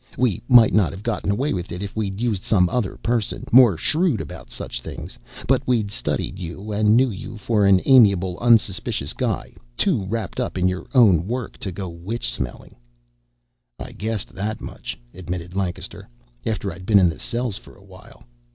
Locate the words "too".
9.77-10.03